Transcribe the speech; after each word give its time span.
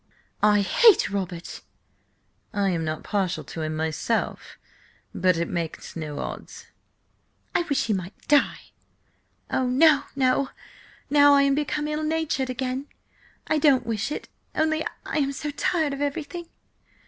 "I 0.41 0.61
hate 0.61 1.11
Robert!" 1.11 1.61
"I 2.55 2.69
am 2.71 2.83
not 2.83 3.03
partial 3.03 3.43
to 3.43 3.61
him 3.61 3.75
myself, 3.75 4.57
but 5.13 5.37
it 5.37 5.47
makes 5.47 5.95
no 5.95 6.17
odds." 6.17 6.65
"I 7.53 7.61
wish 7.69 7.85
he 7.85 7.93
might 7.93 8.15
die!–oh 8.27 9.67
no, 9.67 10.05
no! 10.15 10.49
Now 11.11 11.35
I 11.35 11.43
am 11.43 11.53
become 11.53 11.87
ill 11.87 12.01
natured 12.01 12.49
again–I 12.49 13.59
don't 13.59 13.85
wish 13.85 14.11
it–only 14.11 14.83
I 15.05 15.19
am 15.19 15.31
so 15.33 15.51
tired 15.51 15.93
of 15.93 16.01
everything. 16.01 16.47